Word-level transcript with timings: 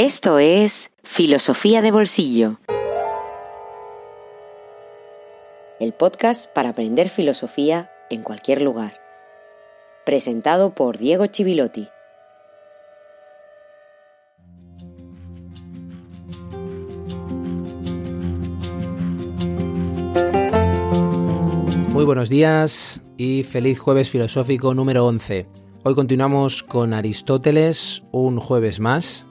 Esto 0.00 0.38
es 0.38 0.92
Filosofía 1.02 1.82
de 1.82 1.90
Bolsillo. 1.90 2.60
El 5.80 5.92
podcast 5.92 6.48
para 6.52 6.68
aprender 6.68 7.08
filosofía 7.08 7.90
en 8.08 8.22
cualquier 8.22 8.62
lugar. 8.62 8.92
Presentado 10.06 10.72
por 10.72 10.98
Diego 10.98 11.26
Chivilotti. 11.26 11.88
Muy 21.88 22.04
buenos 22.04 22.30
días 22.30 23.02
y 23.16 23.42
feliz 23.42 23.80
jueves 23.80 24.10
filosófico 24.10 24.74
número 24.74 25.04
11. 25.06 25.48
Hoy 25.82 25.94
continuamos 25.96 26.62
con 26.62 26.94
Aristóteles, 26.94 28.04
un 28.12 28.38
jueves 28.38 28.78
más, 28.78 29.27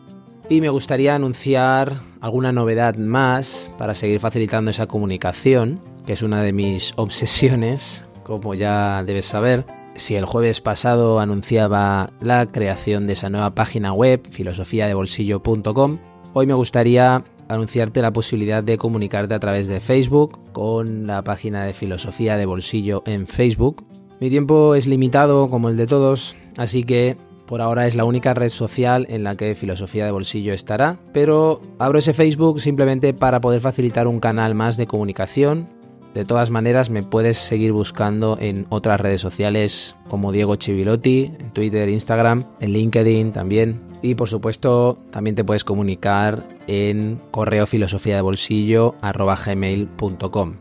y 0.50 0.62
me 0.62 0.70
gustaría 0.70 1.16
anunciar 1.16 2.02
alguna 2.22 2.52
novedad 2.52 2.96
más 2.96 3.72
para 3.78 3.94
seguir 3.94 4.20
facilitando 4.20 4.72
esa 4.72 4.88
comunicación, 4.88 5.82
que 6.06 6.14
es 6.14 6.22
una 6.22 6.42
de 6.42 6.54
mis 6.54 6.94
obsesiones, 6.98 8.06
como 8.24 8.54
ya 8.54 9.04
debes 9.04 9.26
saber. 9.26 9.66
Si 9.96 10.16
el 10.16 10.26
jueves 10.26 10.62
pasado 10.62 11.20
anunciaba 11.20 12.12
la 12.22 12.46
creación 12.52 13.08
de 13.08 13.14
esa 13.14 13.30
nueva 13.30 13.56
página 13.56 13.94
web, 13.94 14.22
filosofiadebolsillo.com, 14.30 15.98
hoy 16.34 16.46
me 16.46 16.54
gustaría 16.54 17.24
anunciarte 17.50 18.02
la 18.02 18.14
posibilidad 18.14 18.64
de 18.64 18.78
comunicarte 18.78 19.34
a 19.34 19.40
través 19.40 19.68
de 19.68 19.80
Facebook 19.80 20.40
con 20.54 21.08
la 21.08 21.24
página 21.24 21.66
de 21.66 21.74
Filosofía 21.74 22.38
de 22.38 22.46
Bolsillo 22.46 23.04
en 23.06 23.28
Facebook. 23.28 23.86
Mi 24.20 24.30
tiempo 24.30 24.76
es 24.76 24.88
limitado 24.88 25.48
como 25.48 25.70
el 25.70 25.78
de 25.78 25.88
todos, 25.88 26.36
así 26.58 26.84
que 26.84 27.18
por 27.48 27.62
ahora 27.62 27.88
es 27.88 27.96
la 27.96 28.04
única 28.04 28.34
red 28.34 28.50
social 28.50 29.08
en 29.10 29.24
la 29.24 29.36
que 29.36 29.56
Filosofía 29.56 30.06
de 30.06 30.12
Bolsillo 30.12 30.54
estará, 30.54 31.00
pero 31.14 31.62
abro 31.80 31.98
ese 31.98 32.14
Facebook 32.14 32.60
simplemente 32.60 33.14
para 33.14 33.42
poder 33.42 33.62
facilitar 33.62 34.08
un 34.08 34.20
canal 34.20 34.54
más 34.54 34.78
de 34.78 34.86
comunicación. 34.86 35.70
De 36.14 36.26
todas 36.26 36.52
maneras, 36.52 36.90
me 36.90 37.04
puedes 37.04 37.38
seguir 37.38 37.72
buscando 37.72 38.38
en 38.40 38.66
otras 38.70 39.00
redes 39.00 39.22
sociales 39.22 39.96
como 40.08 40.32
Diego 40.32 40.56
Chivilotti, 40.56 41.32
en 41.40 41.52
Twitter, 41.54 41.90
Instagram, 41.90 42.44
en 42.60 42.74
LinkedIn 42.74 43.32
también. 43.32 43.82
Y 44.02 44.16
por 44.16 44.28
supuesto, 44.28 44.98
también 45.10 45.36
te 45.36 45.44
puedes 45.44 45.64
comunicar 45.64 46.44
en 46.68 47.22
correo 47.32 47.66
filosofía 47.66 48.16
de 48.16 48.22
bolsillo 48.22 48.96
gmail.com. 49.02 50.56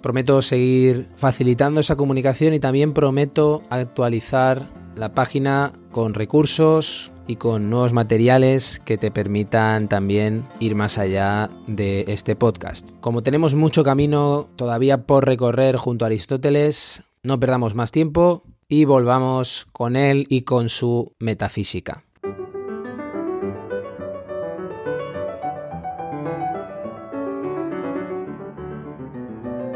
Prometo 0.00 0.40
seguir 0.40 1.08
facilitando 1.16 1.80
esa 1.80 1.96
comunicación 1.96 2.54
y 2.54 2.60
también 2.60 2.94
prometo 2.94 3.60
actualizar 3.68 4.79
la 4.96 5.14
página 5.14 5.72
con 5.92 6.14
recursos 6.14 7.12
y 7.26 7.36
con 7.36 7.70
nuevos 7.70 7.92
materiales 7.92 8.80
que 8.84 8.98
te 8.98 9.10
permitan 9.10 9.88
también 9.88 10.44
ir 10.58 10.74
más 10.74 10.98
allá 10.98 11.48
de 11.66 12.04
este 12.08 12.36
podcast. 12.36 12.90
Como 13.00 13.22
tenemos 13.22 13.54
mucho 13.54 13.84
camino 13.84 14.48
todavía 14.56 15.06
por 15.06 15.26
recorrer 15.26 15.76
junto 15.76 16.04
a 16.04 16.06
Aristóteles, 16.06 17.02
no 17.22 17.38
perdamos 17.38 17.74
más 17.74 17.92
tiempo 17.92 18.42
y 18.68 18.84
volvamos 18.84 19.66
con 19.72 19.96
él 19.96 20.26
y 20.28 20.42
con 20.42 20.68
su 20.68 21.14
metafísica. 21.18 22.04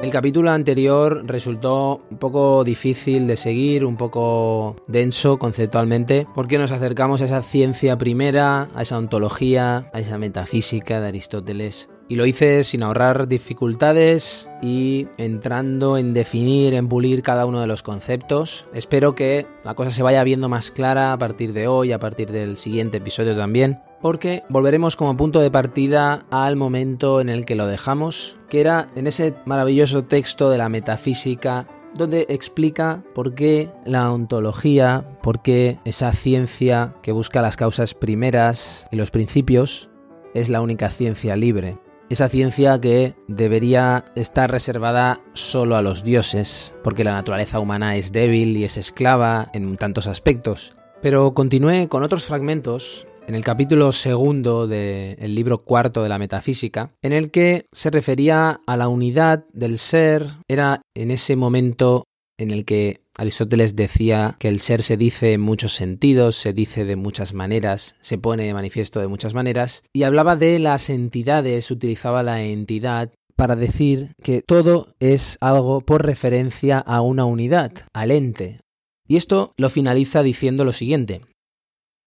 El 0.05 0.11
capítulo 0.11 0.51
anterior 0.51 1.23
resultó 1.25 2.03
un 2.11 2.19
poco 2.19 2.63
difícil 2.63 3.27
de 3.27 3.39
seguir, 3.39 3.87
un 3.87 3.97
poco 3.97 4.77
denso 4.87 5.39
conceptualmente, 5.39 6.27
porque 6.35 6.59
nos 6.59 6.73
acercamos 6.73 7.23
a 7.23 7.25
esa 7.25 7.41
ciencia 7.41 7.97
primera, 7.97 8.69
a 8.75 8.83
esa 8.83 8.99
ontología, 8.99 9.89
a 9.95 10.01
esa 10.01 10.19
metafísica 10.19 11.01
de 11.01 11.09
Aristóteles. 11.09 11.89
Y 12.09 12.17
lo 12.17 12.27
hice 12.27 12.65
sin 12.65 12.83
ahorrar 12.83 13.29
dificultades 13.29 14.49
y 14.63 15.09
entrando 15.17 15.97
en 15.97 16.13
definir, 16.13 16.75
en 16.75 16.89
pulir 16.89 17.23
cada 17.23 17.47
uno 17.47 17.61
de 17.61 17.67
los 17.67 17.83
conceptos. 17.83 18.67
Espero 18.75 19.15
que 19.15 19.47
la 19.65 19.75
cosa 19.75 19.91
se 19.91 20.03
vaya 20.03 20.23
viendo 20.23 20.49
más 20.49 20.71
clara 20.71 21.13
a 21.13 21.19
partir 21.19 21.53
de 21.53 21.67
hoy, 21.67 21.93
a 21.93 21.99
partir 21.99 22.31
del 22.31 22.57
siguiente 22.57 22.99
episodio 22.99 23.37
también 23.37 23.81
porque 24.05 24.43
volveremos 24.51 24.97
como 24.97 25.17
punto 25.17 25.41
de 25.41 25.51
partida 25.51 26.27
al 26.31 26.57
momento 26.57 27.23
en 27.23 27.31
el 27.31 27.47
que 27.47 27.55
lo 27.55 27.67
dejamos, 27.67 28.37
que 28.51 28.61
era 28.61 28.91
en 28.97 29.07
ese 29.07 29.35
maravilloso 29.47 30.05
texto 30.05 30.51
de 30.51 30.59
la 30.59 30.69
metafísica 30.69 31.67
donde 31.95 32.27
explica 32.29 33.03
por 33.15 33.35
qué 33.35 33.71
la 33.87 34.13
ontología, 34.13 35.09
por 35.23 35.41
qué 35.41 35.79
esa 35.87 36.13
ciencia 36.13 36.97
que 37.03 37.13
busca 37.13 37.41
las 37.41 37.57
causas 37.57 37.95
primeras 37.95 38.89
y 38.91 38.97
los 38.97 39.11
principios 39.11 39.89
es 40.35 40.51
la 40.51 40.61
única 40.61 40.91
ciencia 40.91 41.37
libre. 41.37 41.79
Esa 42.15 42.29
ciencia 42.29 42.81
que 42.81 43.17
debería 43.27 44.05
estar 44.15 44.49
reservada 44.49 45.19
solo 45.33 45.75
a 45.75 45.83
los 45.83 46.05
dioses, 46.05 46.73
porque 46.85 47.03
la 47.03 47.11
naturaleza 47.11 47.59
humana 47.59 47.97
es 47.97 48.13
débil 48.13 48.57
y 48.57 48.63
es 48.63 48.77
esclava 48.77 49.51
en 49.53 49.77
tantos 49.77 50.07
aspectos. 50.07 50.77
Pero 51.03 51.35
continué 51.35 51.89
con 51.89 52.05
otros 52.05 52.23
fragmentos 52.23 53.09
en 53.27 53.35
el 53.35 53.43
capítulo 53.43 53.91
segundo 53.91 54.69
del 54.69 55.35
libro 55.35 55.65
cuarto 55.65 56.05
de 56.05 56.09
la 56.09 56.21
metafísica, 56.21 56.93
en 57.03 57.13
el 57.13 57.33
que 57.33 57.67
se 57.73 57.91
refería 57.91 58.61
a 58.65 58.77
la 58.77 58.87
unidad 58.87 59.47
del 59.53 59.77
ser, 59.77 60.37
era 60.47 60.83
en 60.95 61.11
ese 61.11 61.35
momento 61.35 62.05
en 62.39 62.53
el 62.53 62.65
que 62.65 63.01
Aristóteles 63.17 63.77
decía 63.77 64.37
que 64.39 64.49
el 64.49 64.59
ser 64.59 64.83
se 64.83 64.97
dice 64.97 65.35
en 65.35 65.41
muchos 65.41 65.75
sentidos, 65.75 66.35
se 66.37 66.53
dice 66.53 66.85
de 66.85 66.97
muchas 66.97 67.33
maneras, 67.33 67.97
se 68.01 68.19
pone 68.19 68.45
de 68.45 68.55
manifiesto 68.55 69.01
de 69.01 69.07
muchas 69.07 69.35
maneras, 69.35 69.85
y 69.93 70.03
hablaba 70.03 70.35
de 70.35 70.59
las 70.59 70.91
entidades, 70.91 71.71
utilizaba 71.71 72.23
la 72.23 72.43
entidad 72.43 73.13
para 73.37 73.55
decir 73.55 74.15
que 74.23 74.43
todo 74.43 74.95
es 74.99 75.39
algo 75.41 75.81
por 75.81 76.05
referencia 76.05 76.79
a 76.79 77.01
una 77.03 77.25
unidad, 77.25 77.73
al 77.93 78.11
ente. 78.11 78.61
Y 79.07 79.17
esto 79.17 79.53
lo 79.57 79.71
finaliza 79.71 80.23
diciendo 80.23 80.65
lo 80.65 80.73
siguiente, 80.73 81.21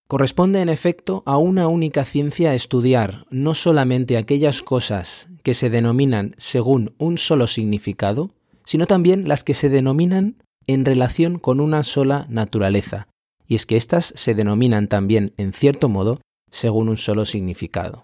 Corresponde 0.07 0.61
en 0.61 0.69
efecto 0.69 1.21
a 1.25 1.35
una 1.35 1.67
única 1.67 2.05
ciencia 2.05 2.53
estudiar 2.53 3.25
no 3.29 3.53
solamente 3.53 4.15
aquellas 4.15 4.61
cosas 4.61 5.27
que 5.43 5.53
se 5.53 5.69
denominan 5.69 6.33
según 6.37 6.95
un 6.97 7.17
solo 7.17 7.45
significado, 7.45 8.31
sino 8.63 8.85
también 8.85 9.27
las 9.27 9.43
que 9.43 9.53
se 9.53 9.67
denominan 9.67 10.37
en 10.67 10.85
relación 10.85 11.39
con 11.39 11.59
una 11.59 11.83
sola 11.83 12.25
naturaleza, 12.29 13.07
y 13.47 13.55
es 13.55 13.65
que 13.65 13.77
éstas 13.77 14.13
se 14.15 14.35
denominan 14.35 14.87
también, 14.87 15.33
en 15.37 15.53
cierto 15.53 15.89
modo, 15.89 16.21
según 16.51 16.89
un 16.89 16.97
solo 16.97 17.25
significado. 17.25 18.03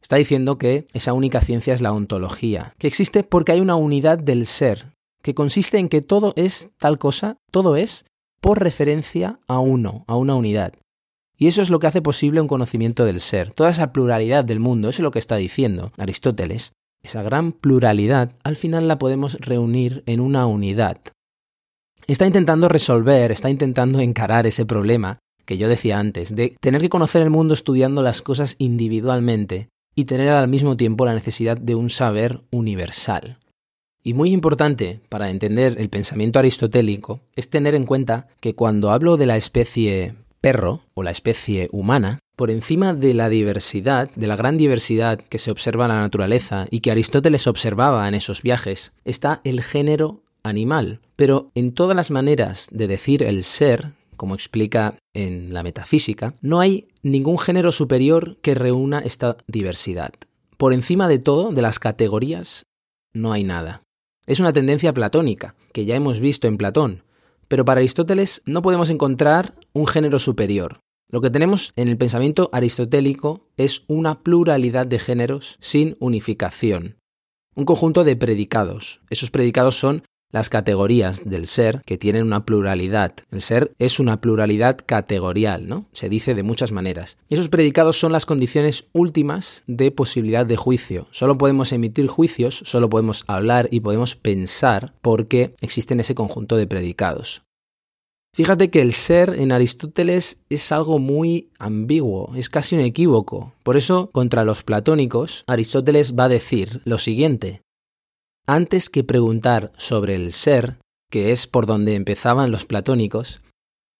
Está 0.00 0.16
diciendo 0.16 0.58
que 0.58 0.86
esa 0.92 1.12
única 1.12 1.40
ciencia 1.40 1.72
es 1.72 1.80
la 1.80 1.92
ontología, 1.92 2.74
que 2.78 2.88
existe 2.88 3.22
porque 3.22 3.52
hay 3.52 3.60
una 3.60 3.76
unidad 3.76 4.18
del 4.18 4.46
ser, 4.46 4.92
que 5.22 5.34
consiste 5.34 5.78
en 5.78 5.88
que 5.88 6.02
todo 6.02 6.32
es 6.36 6.70
tal 6.78 6.98
cosa, 6.98 7.36
todo 7.52 7.76
es 7.76 8.04
por 8.40 8.60
referencia 8.60 9.38
a 9.46 9.60
uno, 9.60 10.04
a 10.08 10.16
una 10.16 10.34
unidad. 10.34 10.74
Y 11.38 11.46
eso 11.46 11.62
es 11.62 11.70
lo 11.70 11.78
que 11.78 11.86
hace 11.86 12.02
posible 12.02 12.40
un 12.40 12.48
conocimiento 12.48 13.04
del 13.04 13.20
ser. 13.20 13.52
Toda 13.52 13.70
esa 13.70 13.92
pluralidad 13.92 14.44
del 14.44 14.60
mundo, 14.60 14.88
eso 14.88 15.02
es 15.02 15.04
lo 15.04 15.12
que 15.12 15.20
está 15.20 15.36
diciendo 15.36 15.92
Aristóteles. 15.96 16.72
Esa 17.02 17.22
gran 17.22 17.52
pluralidad, 17.52 18.32
al 18.44 18.56
final 18.56 18.88
la 18.88 18.98
podemos 18.98 19.34
reunir 19.40 20.02
en 20.06 20.20
una 20.20 20.46
unidad. 20.46 20.98
Está 22.06 22.26
intentando 22.26 22.68
resolver, 22.68 23.32
está 23.32 23.50
intentando 23.50 24.00
encarar 24.00 24.46
ese 24.46 24.66
problema 24.66 25.18
que 25.44 25.58
yo 25.58 25.68
decía 25.68 25.98
antes, 25.98 26.34
de 26.34 26.56
tener 26.60 26.80
que 26.80 26.88
conocer 26.88 27.22
el 27.22 27.30
mundo 27.30 27.54
estudiando 27.54 28.02
las 28.02 28.22
cosas 28.22 28.54
individualmente 28.58 29.68
y 29.94 30.04
tener 30.04 30.28
al 30.28 30.48
mismo 30.48 30.76
tiempo 30.76 31.04
la 31.04 31.14
necesidad 31.14 31.56
de 31.56 31.74
un 31.74 31.90
saber 31.90 32.42
universal. 32.50 33.38
Y 34.04 34.14
muy 34.14 34.32
importante 34.32 35.00
para 35.08 35.30
entender 35.30 35.76
el 35.78 35.88
pensamiento 35.88 36.38
aristotélico 36.38 37.20
es 37.36 37.50
tener 37.50 37.74
en 37.74 37.86
cuenta 37.86 38.28
que 38.40 38.54
cuando 38.54 38.90
hablo 38.90 39.16
de 39.16 39.26
la 39.26 39.36
especie 39.36 40.14
perro 40.40 40.80
o 40.94 41.02
la 41.02 41.12
especie 41.12 41.68
humana, 41.72 42.18
por 42.36 42.50
encima 42.50 42.94
de 42.94 43.14
la 43.14 43.28
diversidad, 43.28 44.10
de 44.14 44.26
la 44.26 44.36
gran 44.36 44.56
diversidad 44.56 45.20
que 45.20 45.38
se 45.38 45.50
observa 45.50 45.84
en 45.84 45.90
la 45.90 46.00
naturaleza 46.00 46.66
y 46.70 46.80
que 46.80 46.90
Aristóteles 46.90 47.46
observaba 47.46 48.08
en 48.08 48.14
esos 48.14 48.42
viajes, 48.42 48.92
está 49.04 49.40
el 49.44 49.62
género 49.62 50.22
animal. 50.42 51.00
Pero 51.16 51.50
en 51.54 51.72
todas 51.72 51.96
las 51.96 52.10
maneras 52.10 52.68
de 52.70 52.88
decir 52.88 53.22
el 53.22 53.42
ser, 53.42 53.92
como 54.16 54.34
explica 54.34 54.96
en 55.14 55.52
la 55.52 55.62
metafísica, 55.62 56.34
no 56.40 56.60
hay 56.60 56.88
ningún 57.02 57.38
género 57.38 57.72
superior 57.72 58.38
que 58.42 58.54
reúna 58.54 59.00
esta 59.00 59.36
diversidad. 59.46 60.12
Por 60.56 60.72
encima 60.72 61.08
de 61.08 61.18
todo, 61.18 61.52
de 61.52 61.62
las 61.62 61.78
categorías, 61.78 62.66
no 63.12 63.32
hay 63.32 63.44
nada. 63.44 63.82
Es 64.26 64.40
una 64.40 64.52
tendencia 64.52 64.92
platónica, 64.92 65.54
que 65.72 65.84
ya 65.84 65.96
hemos 65.96 66.20
visto 66.20 66.46
en 66.46 66.56
Platón, 66.56 67.02
pero 67.48 67.64
para 67.64 67.80
Aristóteles 67.80 68.42
no 68.46 68.62
podemos 68.62 68.88
encontrar 68.88 69.54
un 69.72 69.86
género 69.86 70.18
superior. 70.18 70.80
Lo 71.12 71.20
que 71.20 71.28
tenemos 71.28 71.74
en 71.76 71.88
el 71.88 71.98
pensamiento 71.98 72.48
aristotélico 72.52 73.46
es 73.58 73.84
una 73.86 74.22
pluralidad 74.22 74.86
de 74.86 74.98
géneros 74.98 75.58
sin 75.60 75.94
unificación. 76.00 76.96
Un 77.54 77.66
conjunto 77.66 78.02
de 78.02 78.16
predicados. 78.16 79.02
Esos 79.10 79.30
predicados 79.30 79.78
son 79.78 80.04
las 80.30 80.48
categorías 80.48 81.28
del 81.28 81.46
ser 81.46 81.82
que 81.84 81.98
tienen 81.98 82.22
una 82.22 82.46
pluralidad. 82.46 83.12
El 83.30 83.42
ser 83.42 83.72
es 83.78 84.00
una 84.00 84.22
pluralidad 84.22 84.78
categorial, 84.86 85.68
¿no? 85.68 85.84
Se 85.92 86.08
dice 86.08 86.34
de 86.34 86.44
muchas 86.44 86.72
maneras. 86.72 87.18
Y 87.28 87.34
esos 87.34 87.50
predicados 87.50 88.00
son 88.00 88.12
las 88.12 88.24
condiciones 88.24 88.86
últimas 88.94 89.64
de 89.66 89.90
posibilidad 89.90 90.46
de 90.46 90.56
juicio. 90.56 91.08
Solo 91.10 91.36
podemos 91.36 91.74
emitir 91.74 92.06
juicios, 92.06 92.62
solo 92.64 92.88
podemos 92.88 93.24
hablar 93.26 93.68
y 93.70 93.80
podemos 93.80 94.16
pensar 94.16 94.94
porque 95.02 95.54
existen 95.60 96.00
ese 96.00 96.14
conjunto 96.14 96.56
de 96.56 96.66
predicados. 96.66 97.42
Fíjate 98.34 98.70
que 98.70 98.80
el 98.80 98.94
ser 98.94 99.34
en 99.38 99.52
Aristóteles 99.52 100.40
es 100.48 100.72
algo 100.72 100.98
muy 100.98 101.50
ambiguo, 101.58 102.34
es 102.34 102.48
casi 102.48 102.74
un 102.74 102.80
equívoco. 102.80 103.52
Por 103.62 103.76
eso, 103.76 104.10
contra 104.10 104.44
los 104.44 104.62
platónicos, 104.62 105.44
Aristóteles 105.46 106.16
va 106.18 106.24
a 106.24 106.30
decir 106.30 106.80
lo 106.86 106.96
siguiente. 106.96 107.60
Antes 108.46 108.88
que 108.88 109.04
preguntar 109.04 109.70
sobre 109.76 110.14
el 110.14 110.32
ser, 110.32 110.78
que 111.10 111.30
es 111.30 111.46
por 111.46 111.66
donde 111.66 111.94
empezaban 111.94 112.50
los 112.50 112.64
platónicos, 112.64 113.42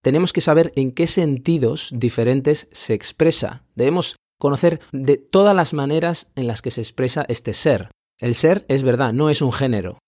tenemos 0.03 0.33
que 0.33 0.41
saber 0.41 0.73
en 0.77 0.93
qué 0.93 1.07
sentidos 1.07 1.91
diferentes 1.95 2.69
se 2.73 2.95
expresa. 2.95 3.65
Debemos 3.75 4.17
conocer 4.41 4.81
de 4.93 5.19
todas 5.19 5.55
las 5.55 5.75
maneras 5.75 6.33
en 6.37 6.47
las 6.47 6.63
que 6.63 6.71
se 6.71 6.81
expresa 6.81 7.27
este 7.29 7.53
ser. 7.53 7.91
El 8.19 8.35
ser 8.35 8.65
es 8.69 8.83
verdad, 8.83 9.13
no 9.13 9.29
es 9.29 9.43
un 9.43 9.53
género. 9.53 9.99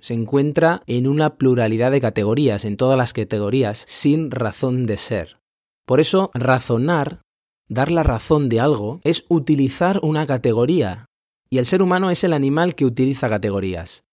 Se 0.00 0.14
encuentra 0.14 0.82
en 0.86 1.08
una 1.08 1.36
pluralidad 1.36 1.90
de 1.90 2.00
categorías, 2.00 2.64
en 2.64 2.76
todas 2.76 2.96
las 2.96 3.12
categorías, 3.12 3.84
sin 3.88 4.30
razón 4.30 4.86
de 4.86 4.96
ser. 4.96 5.38
Por 5.86 6.00
eso, 6.00 6.30
razonar, 6.34 7.22
dar 7.68 7.90
la 7.90 8.02
razón 8.02 8.48
de 8.48 8.60
algo, 8.60 9.00
es 9.04 9.24
utilizar 9.28 10.00
una 10.02 10.26
categoría, 10.26 11.06
y 11.50 11.58
el 11.58 11.64
ser 11.64 11.82
humano 11.82 12.10
es 12.10 12.24
el 12.24 12.32
animal 12.32 12.74
que 12.74 12.84
utiliza 12.84 13.28
categorías. 13.28 14.04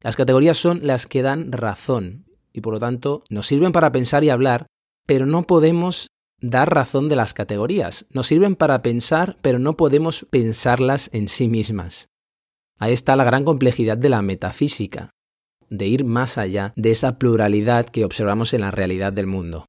Las 0.00 0.16
categorías 0.16 0.58
son 0.58 0.86
las 0.86 1.06
que 1.06 1.22
dan 1.22 1.50
razón 1.50 2.26
y 2.54 2.60
por 2.60 2.72
lo 2.72 2.78
tanto 2.78 3.24
nos 3.28 3.46
sirven 3.46 3.72
para 3.72 3.92
pensar 3.92 4.22
y 4.22 4.30
hablar, 4.30 4.66
pero 5.06 5.26
no 5.26 5.42
podemos 5.42 6.08
dar 6.40 6.72
razón 6.72 7.08
de 7.08 7.16
las 7.16 7.34
categorías. 7.34 8.06
Nos 8.10 8.28
sirven 8.28 8.54
para 8.54 8.80
pensar, 8.80 9.36
pero 9.42 9.58
no 9.58 9.76
podemos 9.76 10.26
pensarlas 10.30 11.10
en 11.12 11.28
sí 11.28 11.48
mismas. 11.48 12.08
Ahí 12.78 12.92
está 12.92 13.16
la 13.16 13.24
gran 13.24 13.44
complejidad 13.44 13.98
de 13.98 14.08
la 14.08 14.22
metafísica, 14.22 15.10
de 15.76 15.86
ir 15.86 16.04
más 16.04 16.38
allá 16.38 16.72
de 16.76 16.90
esa 16.90 17.18
pluralidad 17.18 17.86
que 17.86 18.04
observamos 18.04 18.54
en 18.54 18.62
la 18.62 18.70
realidad 18.70 19.12
del 19.12 19.26
mundo. 19.26 19.66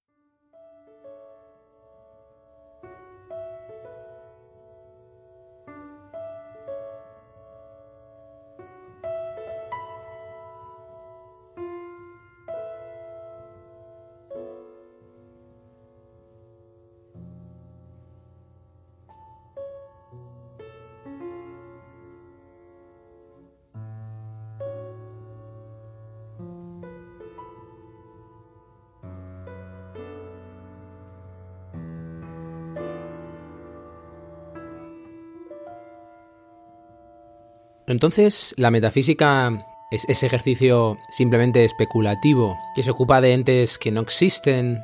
Entonces, 37.87 38.53
la 38.57 38.71
metafísica 38.71 39.65
es 39.91 40.05
ese 40.09 40.25
ejercicio 40.25 40.97
simplemente 41.09 41.63
especulativo 41.63 42.57
que 42.75 42.83
se 42.83 42.91
ocupa 42.91 43.21
de 43.21 43.33
entes 43.33 43.77
que 43.77 43.91
no 43.91 44.01
existen. 44.01 44.83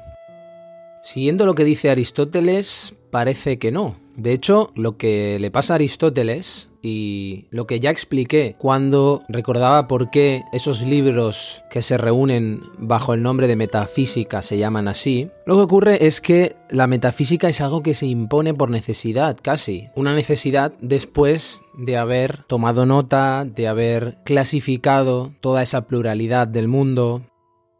Siguiendo 1.03 1.45
lo 1.45 1.55
que 1.55 1.63
dice 1.63 1.89
Aristóteles, 1.89 2.93
parece 3.09 3.59
que 3.59 3.71
no. 3.71 3.95
De 4.15 4.33
hecho, 4.33 4.71
lo 4.75 4.97
que 4.97 5.37
le 5.39 5.51
pasa 5.51 5.73
a 5.73 5.75
Aristóteles 5.75 6.70
y 6.81 7.47
lo 7.51 7.67
que 7.67 7.79
ya 7.79 7.89
expliqué 7.89 8.55
cuando 8.57 9.23
recordaba 9.27 9.87
por 9.87 10.09
qué 10.09 10.43
esos 10.51 10.81
libros 10.81 11.63
que 11.69 11.81
se 11.81 11.97
reúnen 11.97 12.61
bajo 12.77 13.13
el 13.13 13.21
nombre 13.21 13.47
de 13.47 13.55
metafísica 13.55 14.41
se 14.41 14.57
llaman 14.57 14.87
así, 14.87 15.29
lo 15.45 15.55
que 15.55 15.61
ocurre 15.61 16.05
es 16.07 16.21
que 16.21 16.55
la 16.69 16.87
metafísica 16.87 17.49
es 17.49 17.61
algo 17.61 17.83
que 17.83 17.93
se 17.93 18.07
impone 18.07 18.53
por 18.53 18.69
necesidad, 18.69 19.37
casi. 19.41 19.89
Una 19.95 20.15
necesidad 20.15 20.73
después 20.81 21.61
de 21.77 21.97
haber 21.97 22.43
tomado 22.43 22.85
nota, 22.85 23.45
de 23.45 23.67
haber 23.67 24.17
clasificado 24.23 25.33
toda 25.41 25.61
esa 25.61 25.81
pluralidad 25.87 26.47
del 26.47 26.67
mundo, 26.67 27.21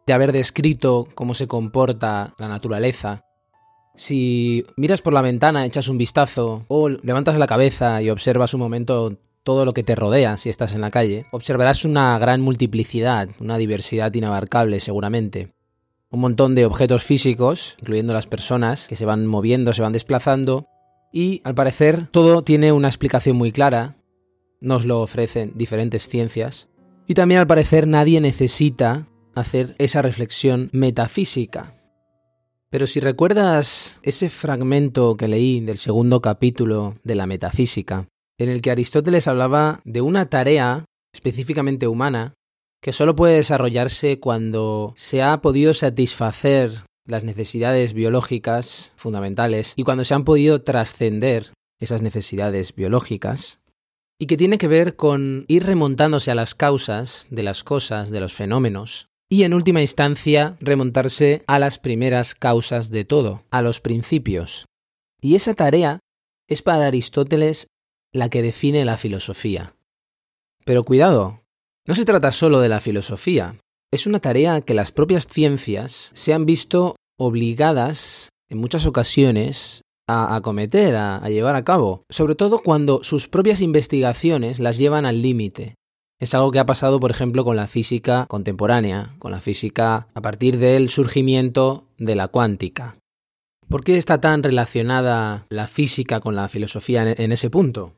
de 0.05 0.13
haber 0.13 0.31
descrito 0.31 1.07
cómo 1.15 1.33
se 1.33 1.47
comporta 1.47 2.33
la 2.37 2.47
naturaleza 2.47 3.23
si 3.95 4.65
miras 4.77 5.01
por 5.01 5.13
la 5.13 5.21
ventana, 5.21 5.65
echas 5.65 5.87
un 5.87 5.97
vistazo 5.97 6.65
o 6.67 6.89
levantas 6.89 7.37
la 7.37 7.47
cabeza 7.47 8.01
y 8.01 8.09
observas 8.09 8.53
un 8.53 8.61
momento 8.61 9.17
todo 9.43 9.65
lo 9.65 9.73
que 9.73 9.83
te 9.83 9.95
rodea 9.95 10.37
si 10.37 10.49
estás 10.49 10.75
en 10.75 10.81
la 10.81 10.91
calle, 10.91 11.25
observarás 11.31 11.83
una 11.85 12.17
gran 12.19 12.41
multiplicidad, 12.41 13.29
una 13.39 13.57
diversidad 13.57 14.13
inabarcable 14.13 14.79
seguramente. 14.79 15.53
Un 16.09 16.19
montón 16.19 16.55
de 16.55 16.65
objetos 16.65 17.03
físicos, 17.03 17.77
incluyendo 17.79 18.13
las 18.13 18.27
personas, 18.27 18.87
que 18.87 18.95
se 18.95 19.05
van 19.05 19.25
moviendo, 19.25 19.73
se 19.73 19.81
van 19.81 19.93
desplazando, 19.93 20.67
y 21.11 21.41
al 21.43 21.55
parecer 21.55 22.07
todo 22.11 22.43
tiene 22.43 22.71
una 22.71 22.87
explicación 22.87 23.37
muy 23.37 23.51
clara, 23.51 23.95
nos 24.59 24.85
lo 24.85 25.01
ofrecen 25.01 25.53
diferentes 25.55 26.07
ciencias, 26.07 26.69
y 27.07 27.13
también 27.13 27.39
al 27.39 27.47
parecer 27.47 27.87
nadie 27.87 28.21
necesita 28.21 29.07
hacer 29.33 29.75
esa 29.79 30.01
reflexión 30.01 30.69
metafísica, 30.73 31.80
pero 32.71 32.87
si 32.87 33.01
recuerdas 33.01 33.99
ese 34.01 34.29
fragmento 34.29 35.17
que 35.17 35.27
leí 35.27 35.59
del 35.59 35.77
segundo 35.77 36.21
capítulo 36.21 36.95
de 37.03 37.15
la 37.15 37.27
metafísica, 37.27 38.07
en 38.39 38.49
el 38.49 38.61
que 38.61 38.71
Aristóteles 38.71 39.27
hablaba 39.27 39.81
de 39.83 40.01
una 40.01 40.29
tarea 40.29 40.85
específicamente 41.13 41.87
humana 41.87 42.33
que 42.81 42.93
solo 42.93 43.15
puede 43.15 43.35
desarrollarse 43.35 44.19
cuando 44.19 44.93
se 44.95 45.21
ha 45.21 45.41
podido 45.41 45.73
satisfacer 45.73 46.85
las 47.05 47.25
necesidades 47.25 47.93
biológicas 47.93 48.93
fundamentales 48.95 49.73
y 49.75 49.83
cuando 49.83 50.05
se 50.05 50.13
han 50.13 50.23
podido 50.23 50.63
trascender 50.63 51.51
esas 51.79 52.01
necesidades 52.01 52.73
biológicas, 52.73 53.59
y 54.17 54.27
que 54.27 54.37
tiene 54.37 54.59
que 54.59 54.67
ver 54.67 54.95
con 54.95 55.45
ir 55.47 55.65
remontándose 55.65 56.29
a 56.29 56.35
las 56.35 56.53
causas 56.53 57.27
de 57.31 57.41
las 57.41 57.63
cosas, 57.63 58.11
de 58.11 58.19
los 58.19 58.33
fenómenos, 58.33 59.09
y 59.31 59.43
en 59.43 59.53
última 59.53 59.79
instancia 59.79 60.57
remontarse 60.59 61.43
a 61.47 61.57
las 61.57 61.79
primeras 61.79 62.35
causas 62.35 62.91
de 62.91 63.05
todo, 63.05 63.45
a 63.49 63.61
los 63.61 63.79
principios. 63.79 64.65
Y 65.21 65.35
esa 65.35 65.53
tarea 65.53 65.99
es 66.49 66.61
para 66.61 66.87
Aristóteles 66.87 67.67
la 68.11 68.27
que 68.27 68.41
define 68.41 68.83
la 68.83 68.97
filosofía. 68.97 69.73
Pero 70.65 70.83
cuidado, 70.83 71.43
no 71.87 71.95
se 71.95 72.03
trata 72.03 72.33
solo 72.33 72.59
de 72.59 72.67
la 72.67 72.81
filosofía, 72.81 73.55
es 73.89 74.05
una 74.05 74.19
tarea 74.19 74.59
que 74.59 74.73
las 74.73 74.91
propias 74.91 75.27
ciencias 75.27 76.11
se 76.13 76.33
han 76.33 76.45
visto 76.45 76.97
obligadas 77.17 78.29
en 78.49 78.57
muchas 78.57 78.85
ocasiones 78.85 79.81
a 80.09 80.35
acometer, 80.35 80.97
a, 80.97 81.23
a 81.23 81.29
llevar 81.29 81.55
a 81.55 81.63
cabo, 81.63 82.03
sobre 82.09 82.35
todo 82.35 82.59
cuando 82.59 83.01
sus 83.05 83.29
propias 83.29 83.61
investigaciones 83.61 84.59
las 84.59 84.77
llevan 84.77 85.05
al 85.05 85.21
límite, 85.21 85.75
es 86.21 86.35
algo 86.35 86.51
que 86.51 86.59
ha 86.59 86.67
pasado, 86.67 86.99
por 86.99 87.09
ejemplo, 87.09 87.43
con 87.43 87.55
la 87.55 87.67
física 87.67 88.27
contemporánea, 88.27 89.15
con 89.17 89.31
la 89.31 89.41
física 89.41 90.07
a 90.13 90.21
partir 90.21 90.59
del 90.59 90.87
surgimiento 90.89 91.87
de 91.97 92.15
la 92.15 92.27
cuántica. 92.27 92.95
¿Por 93.67 93.83
qué 93.83 93.97
está 93.97 94.21
tan 94.21 94.43
relacionada 94.43 95.47
la 95.49 95.67
física 95.67 96.19
con 96.19 96.35
la 96.35 96.47
filosofía 96.47 97.11
en 97.11 97.31
ese 97.31 97.49
punto? 97.49 97.95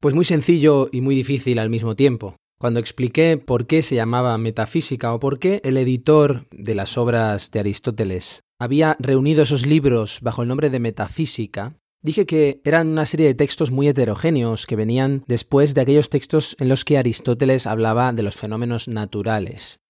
Pues 0.00 0.14
muy 0.14 0.24
sencillo 0.24 0.88
y 0.90 1.02
muy 1.02 1.14
difícil 1.14 1.58
al 1.58 1.68
mismo 1.68 1.94
tiempo. 1.94 2.36
Cuando 2.58 2.80
expliqué 2.80 3.36
por 3.36 3.66
qué 3.66 3.82
se 3.82 3.94
llamaba 3.94 4.38
metafísica 4.38 5.12
o 5.12 5.20
por 5.20 5.38
qué 5.38 5.60
el 5.62 5.76
editor 5.76 6.46
de 6.50 6.74
las 6.74 6.96
obras 6.96 7.50
de 7.50 7.60
Aristóteles 7.60 8.40
había 8.58 8.96
reunido 8.98 9.42
esos 9.42 9.66
libros 9.66 10.20
bajo 10.22 10.40
el 10.40 10.48
nombre 10.48 10.70
de 10.70 10.80
metafísica, 10.80 11.74
Dije 12.06 12.24
que 12.24 12.60
eran 12.62 12.86
una 12.86 13.04
serie 13.04 13.26
de 13.26 13.34
textos 13.34 13.72
muy 13.72 13.88
heterogéneos 13.88 14.66
que 14.66 14.76
venían 14.76 15.24
después 15.26 15.74
de 15.74 15.80
aquellos 15.80 16.08
textos 16.08 16.54
en 16.60 16.68
los 16.68 16.84
que 16.84 16.98
Aristóteles 16.98 17.66
hablaba 17.66 18.12
de 18.12 18.22
los 18.22 18.36
fenómenos 18.36 18.86
naturales. 18.86 19.80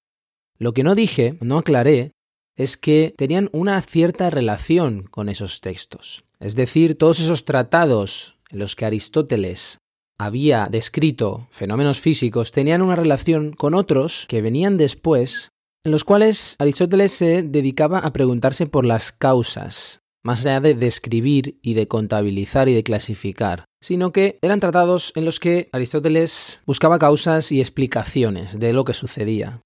Lo 0.59 0.73
que 0.73 0.83
no 0.83 0.95
dije, 0.95 1.37
no 1.43 1.59
aclaré, 1.59 2.13
es 2.57 2.79
que 2.79 3.13
tenían 3.19 3.51
una 3.53 3.79
cierta 3.83 4.31
relación 4.31 5.03
con 5.03 5.29
esos 5.29 5.61
textos. 5.61 6.25
Es 6.41 6.57
decir, 6.57 6.97
todos 6.97 7.21
esos 7.21 7.45
tratados 7.45 8.39
en 8.49 8.61
los 8.61 8.77
que 8.77 8.87
Aristóteles 8.87 9.81
había 10.17 10.69
descrito 10.71 11.49
fenómenos 11.51 12.01
físicos 12.01 12.51
tenían 12.51 12.81
una 12.81 12.97
relación 12.97 13.53
con 13.53 13.75
otros 13.75 14.25
que 14.27 14.41
venían 14.41 14.79
después, 14.79 15.51
en 15.85 15.93
los 15.93 16.03
cuales 16.03 16.57
Aristóteles 16.61 17.13
se 17.13 17.43
dedicaba 17.43 17.99
a 17.99 18.15
preguntarse 18.15 18.65
por 18.65 18.87
las 18.87 19.13
causas 19.13 20.01
más 20.26 20.45
allá 20.45 20.61
de 20.61 20.75
describir 20.75 21.61
y 21.62 21.75
de 21.75 21.87
contabilizar 21.87 22.68
y 22.68 22.75
de 22.75 22.83
clasificar, 22.83 23.64
sino 23.80 24.11
que 24.11 24.38
eran 24.42 24.59
tratados 24.59 25.12
en 25.14 25.25
los 25.25 25.38
que 25.38 25.68
Aristóteles 25.71 26.62
buscaba 26.66 26.99
causas 26.99 27.52
y 27.52 27.61
explicaciones 27.61 28.59
de 28.59 28.73
lo 28.73 28.85
que 28.85 28.92
sucedía. 28.92 29.62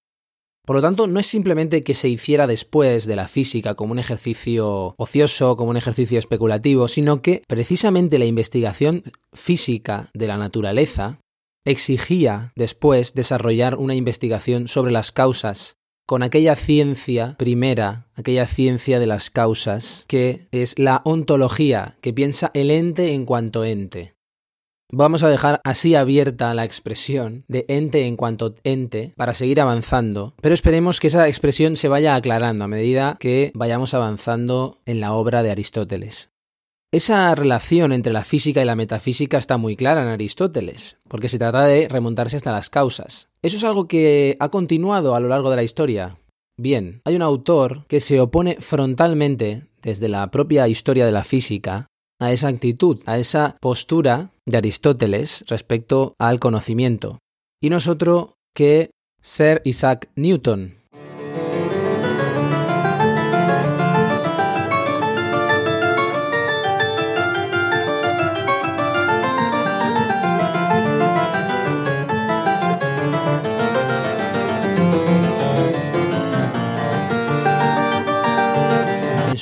Por 0.66 0.76
lo 0.76 0.82
tanto, 0.82 1.06
no 1.06 1.18
es 1.18 1.26
simplemente 1.26 1.82
que 1.82 1.94
se 1.94 2.10
hiciera 2.10 2.46
después 2.46 3.06
de 3.06 3.16
la 3.16 3.26
física 3.26 3.74
como 3.74 3.92
un 3.92 3.98
ejercicio 3.98 4.94
ocioso, 4.98 5.56
como 5.56 5.70
un 5.70 5.78
ejercicio 5.78 6.18
especulativo, 6.18 6.88
sino 6.88 7.22
que 7.22 7.40
precisamente 7.48 8.18
la 8.18 8.26
investigación 8.26 9.04
física 9.32 10.10
de 10.12 10.26
la 10.26 10.36
naturaleza 10.36 11.20
exigía 11.64 12.52
después 12.54 13.14
desarrollar 13.14 13.76
una 13.76 13.94
investigación 13.94 14.68
sobre 14.68 14.92
las 14.92 15.10
causas 15.10 15.78
con 16.10 16.24
aquella 16.24 16.56
ciencia 16.56 17.36
primera, 17.38 18.08
aquella 18.16 18.48
ciencia 18.48 18.98
de 18.98 19.06
las 19.06 19.30
causas, 19.30 20.06
que 20.08 20.48
es 20.50 20.76
la 20.76 21.02
ontología, 21.04 21.98
que 22.00 22.12
piensa 22.12 22.50
el 22.52 22.72
ente 22.72 23.14
en 23.14 23.24
cuanto 23.24 23.64
ente. 23.64 24.16
Vamos 24.90 25.22
a 25.22 25.28
dejar 25.28 25.60
así 25.62 25.94
abierta 25.94 26.52
la 26.52 26.64
expresión 26.64 27.44
de 27.46 27.64
ente 27.68 28.08
en 28.08 28.16
cuanto 28.16 28.56
ente 28.64 29.12
para 29.16 29.34
seguir 29.34 29.60
avanzando, 29.60 30.34
pero 30.40 30.52
esperemos 30.52 30.98
que 30.98 31.06
esa 31.06 31.28
expresión 31.28 31.76
se 31.76 31.86
vaya 31.86 32.16
aclarando 32.16 32.64
a 32.64 32.66
medida 32.66 33.16
que 33.20 33.52
vayamos 33.54 33.94
avanzando 33.94 34.80
en 34.86 34.98
la 34.98 35.12
obra 35.12 35.44
de 35.44 35.52
Aristóteles. 35.52 36.32
Esa 36.92 37.32
relación 37.36 37.92
entre 37.92 38.12
la 38.12 38.24
física 38.24 38.60
y 38.60 38.64
la 38.64 38.74
metafísica 38.74 39.38
está 39.38 39.58
muy 39.58 39.76
clara 39.76 40.02
en 40.02 40.08
Aristóteles, 40.08 40.96
porque 41.06 41.28
se 41.28 41.38
trata 41.38 41.64
de 41.64 41.86
remontarse 41.86 42.36
hasta 42.36 42.50
las 42.50 42.68
causas. 42.68 43.28
Eso 43.42 43.58
es 43.58 43.64
algo 43.64 43.86
que 43.86 44.36
ha 44.40 44.48
continuado 44.48 45.14
a 45.14 45.20
lo 45.20 45.28
largo 45.28 45.50
de 45.50 45.56
la 45.56 45.62
historia. 45.62 46.18
Bien, 46.58 47.00
hay 47.04 47.14
un 47.14 47.22
autor 47.22 47.86
que 47.86 48.00
se 48.00 48.18
opone 48.20 48.56
frontalmente 48.58 49.68
desde 49.82 50.08
la 50.08 50.32
propia 50.32 50.66
historia 50.66 51.06
de 51.06 51.12
la 51.12 51.22
física 51.22 51.86
a 52.20 52.32
esa 52.32 52.48
actitud, 52.48 53.00
a 53.06 53.18
esa 53.18 53.56
postura 53.60 54.32
de 54.44 54.56
Aristóteles 54.56 55.44
respecto 55.46 56.14
al 56.18 56.40
conocimiento. 56.40 57.20
Y 57.62 57.70
no 57.70 57.76
es 57.76 57.86
otro 57.86 58.34
que 58.52 58.90
Sir 59.22 59.62
Isaac 59.64 60.10
Newton. 60.16 60.79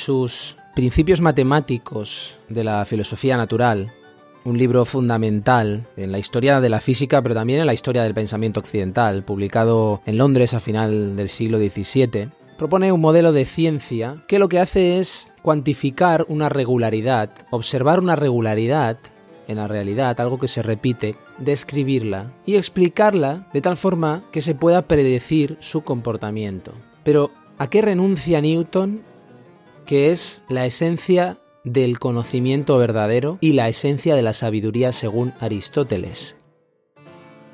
Sus 0.09 0.57
Principios 0.73 1.21
matemáticos 1.21 2.37
de 2.47 2.63
la 2.63 2.83
filosofía 2.85 3.37
natural, 3.37 3.91
un 4.43 4.57
libro 4.57 4.83
fundamental 4.85 5.85
en 5.97 6.11
la 6.11 6.17
historia 6.17 6.59
de 6.59 6.69
la 6.69 6.79
física, 6.79 7.21
pero 7.21 7.35
también 7.35 7.59
en 7.59 7.67
la 7.67 7.75
historia 7.75 8.01
del 8.01 8.15
pensamiento 8.15 8.59
occidental, 8.59 9.21
publicado 9.21 10.01
en 10.07 10.17
Londres 10.17 10.55
a 10.55 10.59
final 10.59 11.15
del 11.15 11.29
siglo 11.29 11.59
XVII, 11.59 12.29
propone 12.57 12.91
un 12.91 13.01
modelo 13.01 13.33
de 13.33 13.45
ciencia 13.45 14.15
que 14.27 14.39
lo 14.39 14.49
que 14.49 14.59
hace 14.59 14.97
es 14.97 15.31
cuantificar 15.43 16.25
una 16.27 16.49
regularidad, 16.49 17.29
observar 17.51 17.99
una 17.99 18.15
regularidad 18.15 18.97
en 19.47 19.57
la 19.57 19.67
realidad, 19.67 20.19
algo 20.19 20.39
que 20.39 20.47
se 20.47 20.63
repite, 20.63 21.15
describirla 21.37 22.31
y 22.47 22.55
explicarla 22.55 23.47
de 23.53 23.61
tal 23.61 23.77
forma 23.77 24.23
que 24.31 24.41
se 24.41 24.55
pueda 24.55 24.81
predecir 24.81 25.57
su 25.59 25.81
comportamiento. 25.81 26.73
Pero, 27.03 27.29
¿a 27.59 27.69
qué 27.69 27.83
renuncia 27.83 28.41
Newton 28.41 29.01
que 29.89 30.11
es 30.11 30.43
la 30.47 30.67
esencia 30.67 31.39
del 31.63 31.97
conocimiento 31.97 32.77
verdadero 32.77 33.39
y 33.41 33.53
la 33.53 33.69
esencia 33.69 34.13
de 34.13 34.21
la 34.21 34.33
sabiduría 34.33 34.91
según 34.91 35.33
Aristóteles. 35.39 36.35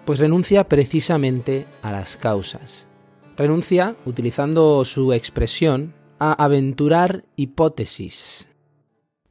Pues 0.03 0.19
renuncia 0.19 0.67
precisamente 0.67 1.65
a 1.81 1.93
las 1.93 2.17
causas. 2.17 2.89
Renuncia, 3.37 3.95
utilizando 4.05 4.83
su 4.83 5.13
expresión, 5.13 5.93
a 6.19 6.33
aventurar 6.33 7.23
hipótesis. 7.37 8.49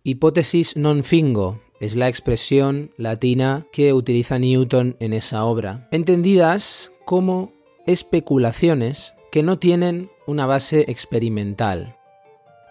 Hipótesis 0.03 0.75
non 0.75 1.05
fingo 1.05 1.61
es 1.81 1.97
la 1.97 2.09
expresión 2.09 2.89
latina 2.97 3.67
que 3.71 3.93
utiliza 3.93 4.39
Newton 4.39 4.97
en 4.99 5.13
esa 5.13 5.45
obra, 5.45 5.89
entendidas 5.93 6.91
como 7.05 7.53
especulaciones 7.85 9.13
que 9.31 9.43
no 9.43 9.59
tienen 9.59 10.09
una 10.27 10.47
base 10.47 10.87
experimental, 10.89 11.99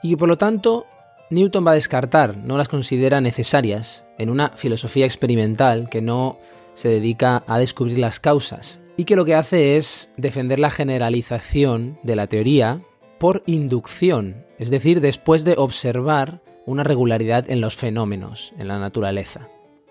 y 0.04 0.16
por 0.16 0.30
lo 0.30 0.38
tanto 0.38 0.86
Newton 1.30 1.66
va 1.66 1.72
a 1.72 1.76
descartar, 1.76 2.38
no 2.38 2.58
las 2.58 2.70
considera 2.70 3.22
necesarias 3.22 4.06
en 4.20 4.30
una 4.30 4.50
filosofía 4.50 5.06
experimental 5.06 5.90
que 5.90 6.02
no 6.02 6.38
se 6.76 6.90
dedica 6.90 7.44
a 7.48 7.58
descubrir 7.58 7.98
las 7.98 8.20
causas 8.20 8.82
y 8.98 9.06
que 9.06 9.16
lo 9.16 9.26
que 9.26 9.36
hace 9.36 9.78
es 9.78 10.12
defender 10.18 10.60
la 10.60 10.70
generalización 10.70 11.98
de 12.04 12.16
la 12.16 12.28
teoría 12.28 12.82
por 13.18 13.42
inducción, 13.46 14.46
es 14.60 14.70
decir, 14.70 15.02
después 15.02 15.46
de 15.46 15.56
observar 15.58 16.42
una 16.66 16.84
regularidad 16.84 17.50
en 17.50 17.62
los 17.62 17.78
fenómenos, 17.78 18.54
en 18.60 18.68
la 18.68 18.80
naturaleza. 18.80 19.48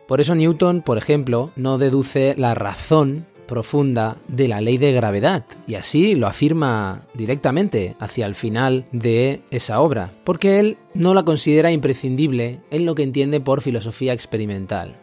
Por 0.07 0.21
eso 0.21 0.35
Newton, 0.35 0.83
por 0.83 0.99
ejemplo, 0.99 1.51
no 1.57 1.79
deduce 1.79 2.35
la 2.37 2.55
razón 2.55 3.27
profunda 3.47 4.17
de 4.29 4.49
la 4.49 4.61
ley 4.61 4.79
de 4.79 4.93
gravedad, 4.93 5.45
y 5.67 5.75
así 5.75 6.15
lo 6.15 6.27
afirma 6.27 7.03
directamente 7.15 7.95
hacia 7.99 8.27
el 8.27 8.35
final 8.35 8.85
de 8.93 9.41
esa 9.51 9.81
obra, 9.81 10.11
porque 10.25 10.59
él 10.61 10.77
no 10.95 11.15
la 11.15 11.25
considera 11.25 11.71
imprescindible 11.71 12.61
en 12.71 12.87
lo 12.87 12.95
que 12.95 13.03
entiende 13.03 13.41
por 13.41 13.61
filosofía 13.61 14.13
experimental. 14.13 14.95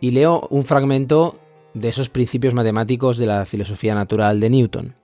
Y 0.00 0.10
leo 0.10 0.46
un 0.50 0.64
fragmento 0.64 1.38
de 1.74 1.88
esos 1.88 2.08
principios 2.08 2.54
matemáticos 2.54 3.18
de 3.18 3.26
la 3.26 3.44
filosofía 3.46 3.94
natural 3.94 4.40
de 4.40 4.50
Newton. 4.50 4.94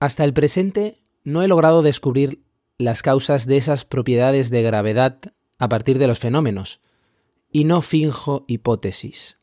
Hasta 0.00 0.24
el 0.24 0.32
presente 0.32 0.98
no 1.24 1.42
he 1.42 1.48
logrado 1.48 1.82
descubrir 1.82 2.40
las 2.78 3.02
causas 3.02 3.46
de 3.46 3.56
esas 3.56 3.84
propiedades 3.84 4.50
de 4.50 4.62
gravedad 4.62 5.18
a 5.58 5.68
partir 5.68 5.98
de 5.98 6.06
los 6.06 6.18
fenómenos, 6.18 6.80
y 7.52 7.64
no 7.64 7.82
finjo 7.82 8.44
hipótesis 8.46 9.39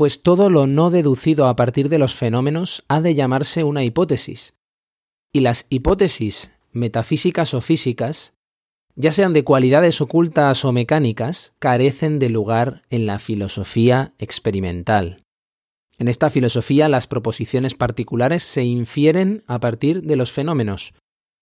pues 0.00 0.22
todo 0.22 0.48
lo 0.48 0.66
no 0.66 0.88
deducido 0.88 1.46
a 1.46 1.56
partir 1.56 1.90
de 1.90 1.98
los 1.98 2.14
fenómenos 2.14 2.86
ha 2.88 3.02
de 3.02 3.14
llamarse 3.14 3.64
una 3.64 3.84
hipótesis. 3.84 4.54
Y 5.30 5.40
las 5.40 5.66
hipótesis 5.68 6.52
metafísicas 6.72 7.52
o 7.52 7.60
físicas, 7.60 8.32
ya 8.94 9.12
sean 9.12 9.34
de 9.34 9.44
cualidades 9.44 10.00
ocultas 10.00 10.64
o 10.64 10.72
mecánicas, 10.72 11.52
carecen 11.58 12.18
de 12.18 12.30
lugar 12.30 12.80
en 12.88 13.04
la 13.04 13.18
filosofía 13.18 14.14
experimental. 14.16 15.20
En 15.98 16.08
esta 16.08 16.30
filosofía 16.30 16.88
las 16.88 17.06
proposiciones 17.06 17.74
particulares 17.74 18.42
se 18.42 18.64
infieren 18.64 19.42
a 19.46 19.60
partir 19.60 20.04
de 20.04 20.16
los 20.16 20.32
fenómenos, 20.32 20.94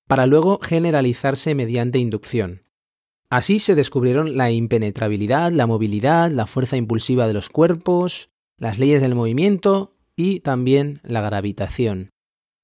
para 0.08 0.26
luego 0.26 0.58
generalizarse 0.60 1.54
mediante 1.54 2.00
inducción. 2.00 2.64
Así 3.30 3.60
se 3.60 3.76
descubrieron 3.76 4.36
la 4.36 4.50
impenetrabilidad, 4.50 5.52
la 5.52 5.68
movilidad, 5.68 6.32
la 6.32 6.48
fuerza 6.48 6.76
impulsiva 6.76 7.28
de 7.28 7.34
los 7.34 7.50
cuerpos, 7.50 8.30
las 8.58 8.78
leyes 8.78 9.00
del 9.00 9.14
movimiento 9.14 9.94
y 10.16 10.40
también 10.40 11.00
la 11.04 11.20
gravitación. 11.20 12.10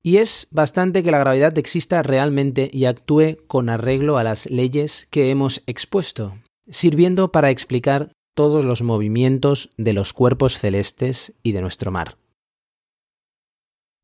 Y 0.02 0.18
es 0.18 0.48
bastante 0.50 1.02
que 1.02 1.10
la 1.10 1.18
gravedad 1.18 1.56
exista 1.56 2.02
realmente 2.02 2.68
y 2.70 2.84
actúe 2.84 3.38
con 3.46 3.70
arreglo 3.70 4.18
a 4.18 4.24
las 4.24 4.50
leyes 4.50 5.08
que 5.10 5.30
hemos 5.30 5.62
expuesto, 5.66 6.36
sirviendo 6.68 7.32
para 7.32 7.50
explicar 7.50 8.10
todos 8.34 8.64
los 8.64 8.82
movimientos 8.82 9.70
de 9.78 9.94
los 9.94 10.12
cuerpos 10.12 10.58
celestes 10.58 11.32
y 11.42 11.52
de 11.52 11.62
nuestro 11.62 11.90
mar. 11.90 12.18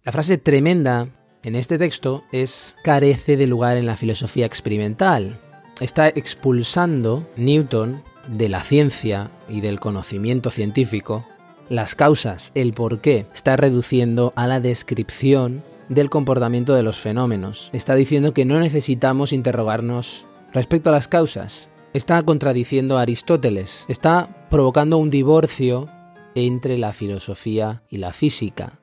La 0.02 0.12
frase 0.12 0.38
tremenda 0.38 1.08
en 1.42 1.56
este 1.56 1.76
texto 1.76 2.24
es 2.32 2.76
carece 2.82 3.36
de 3.36 3.46
lugar 3.46 3.76
en 3.76 3.86
la 3.86 3.96
filosofía 3.96 4.46
experimental. 4.46 5.38
Está 5.80 6.08
expulsando 6.08 7.28
Newton 7.36 8.02
de 8.28 8.48
la 8.48 8.62
ciencia 8.62 9.30
y 9.48 9.60
del 9.60 9.80
conocimiento 9.80 10.50
científico 10.50 11.26
las 11.70 11.94
causas, 11.94 12.50
el 12.56 12.72
por 12.74 13.00
qué, 13.00 13.26
está 13.32 13.56
reduciendo 13.56 14.32
a 14.34 14.48
la 14.48 14.58
descripción 14.58 15.62
del 15.88 16.10
comportamiento 16.10 16.74
de 16.74 16.82
los 16.82 16.98
fenómenos. 16.98 17.70
Está 17.72 17.94
diciendo 17.94 18.34
que 18.34 18.44
no 18.44 18.58
necesitamos 18.58 19.32
interrogarnos 19.32 20.26
respecto 20.52 20.90
a 20.90 20.92
las 20.92 21.06
causas. 21.06 21.70
Está 21.94 22.20
contradiciendo 22.24 22.98
a 22.98 23.02
Aristóteles. 23.02 23.86
Está 23.88 24.46
provocando 24.50 24.98
un 24.98 25.10
divorcio 25.10 25.88
entre 26.34 26.76
la 26.76 26.92
filosofía 26.92 27.82
y 27.88 27.98
la 27.98 28.12
física. 28.12 28.80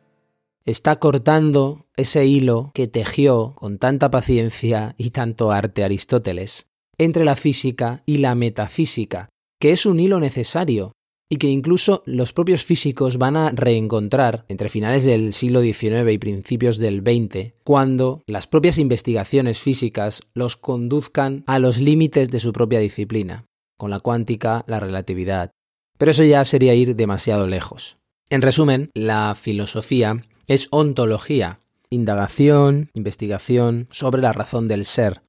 Está 0.66 0.96
cortando 0.98 1.86
ese 1.98 2.26
hilo 2.26 2.72
que 2.74 2.88
tejió 2.88 3.54
con 3.56 3.80
tanta 3.80 4.10
paciencia 4.10 4.96
y 4.98 5.10
tanto 5.10 5.52
arte 5.52 5.84
Aristóteles 5.84 6.68
entre 6.98 7.26
la 7.26 7.36
física 7.36 8.02
y 8.06 8.18
la 8.18 8.34
metafísica, 8.34 9.30
que 9.60 9.72
es 9.72 9.86
un 9.86 10.00
hilo 10.00 10.20
necesario 10.20 10.94
y 11.30 11.38
que 11.38 11.50
incluso 11.50 12.04
los 12.06 12.32
propios 12.32 12.64
físicos 12.64 13.18
van 13.18 13.36
a 13.36 13.50
reencontrar 13.52 14.46
entre 14.48 14.70
finales 14.70 15.04
del 15.04 15.34
siglo 15.34 15.62
XIX 15.62 16.12
y 16.12 16.18
principios 16.18 16.78
del 16.78 17.02
XX, 17.02 17.54
cuando 17.64 18.24
las 18.28 18.48
propias 18.48 18.78
investigaciones 18.78 19.60
físicas 19.60 20.22
los 20.34 20.56
conduzcan 20.56 21.44
a 21.48 21.60
los 21.60 21.80
límites 21.80 22.30
de 22.30 22.40
su 22.40 22.54
propia 22.54 22.80
disciplina, 22.80 23.46
con 23.78 23.90
la 23.90 24.00
cuántica, 24.00 24.64
la 24.68 24.80
relatividad. 24.80 25.52
Pero 25.98 26.12
eso 26.12 26.24
ya 26.24 26.46
sería 26.46 26.76
ir 26.76 26.96
demasiado 26.96 27.48
lejos. 27.48 27.98
En 28.30 28.42
resumen, 28.42 28.90
la 28.94 29.36
filosofía 29.36 30.24
es 30.48 30.68
ontología, 30.72 31.60
indagación, 31.90 32.90
investigación 32.94 33.88
sobre 33.92 34.22
la 34.22 34.34
razón 34.34 34.68
del 34.68 34.86
ser. 34.86 35.22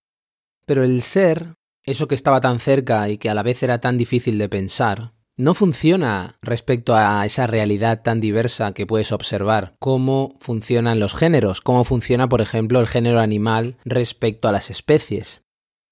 Pero 0.66 0.84
el 0.84 1.02
ser, 1.02 1.54
eso 1.84 2.06
que 2.06 2.14
estaba 2.14 2.40
tan 2.40 2.60
cerca 2.60 3.08
y 3.08 3.18
que 3.18 3.30
a 3.30 3.34
la 3.34 3.42
vez 3.42 3.62
era 3.62 3.80
tan 3.80 3.96
difícil 3.96 4.38
de 4.38 4.48
pensar, 4.48 5.12
no 5.38 5.54
funciona 5.54 6.36
respecto 6.42 6.94
a 6.94 7.24
esa 7.24 7.46
realidad 7.46 8.02
tan 8.02 8.20
diversa 8.20 8.72
que 8.72 8.86
puedes 8.86 9.12
observar, 9.12 9.76
cómo 9.78 10.36
funcionan 10.40 10.98
los 10.98 11.14
géneros, 11.14 11.60
cómo 11.60 11.84
funciona, 11.84 12.28
por 12.28 12.40
ejemplo, 12.40 12.80
el 12.80 12.88
género 12.88 13.20
animal 13.20 13.76
respecto 13.84 14.48
a 14.48 14.52
las 14.52 14.68
especies. 14.68 15.42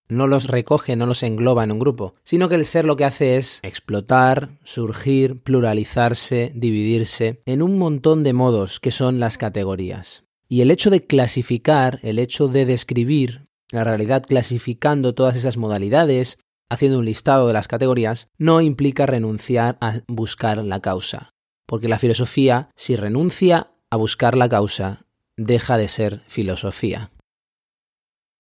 No 0.09 0.27
los 0.27 0.49
recoge, 0.49 0.97
no 0.97 1.07
los 1.07 1.23
engloba 1.23 1.63
en 1.65 1.73
un 1.73 1.79
grupo, 1.79 2.15
sino 2.25 2.49
que 2.49 2.57
el 2.57 2.65
ser 2.65 2.85
lo 2.85 2.97
que 2.97 3.05
hace 3.05 3.37
es 3.37 3.61
explotar, 3.63 4.51
surgir, 4.65 5.41
pluralizarse, 5.41 6.53
dividirse 6.55 7.41
en 7.47 7.63
un 7.63 7.79
montón 7.79 8.25
de 8.25 8.33
modos 8.33 8.81
que 8.81 8.91
son 8.91 9.21
las 9.21 9.39
categorías. 9.39 10.25
Y 10.49 10.61
el 10.61 10.71
hecho 10.73 10.91
de 10.91 11.03
clasificar, 11.03 12.01
el 12.03 12.19
hecho 12.19 12.49
de 12.49 12.67
describir 12.67 13.47
la 13.73 13.85
realidad 13.85 14.23
clasificando 14.23 15.15
todas 15.15 15.37
esas 15.37 15.57
modalidades, 15.57 16.39
haciendo 16.69 16.99
un 16.99 17.05
listado 17.05 17.47
de 17.47 17.53
las 17.53 17.69
categorías, 17.69 18.29
no 18.39 18.61
implica 18.61 19.07
renunciar 19.07 19.79
a 19.81 20.01
buscar 20.09 20.59
la 20.59 20.81
causa. 20.81 21.31
Porque 21.67 21.89
la 21.89 21.99
filosofía, 21.99 22.69
si 22.77 22.97
renuncia 22.97 23.69
a 23.91 23.97
buscar 23.97 24.37
la 24.37 24.49
causa, 24.49 25.07
deja 25.37 25.77
de 25.77 25.89
ser 25.89 26.23
filosofía. 26.27 27.11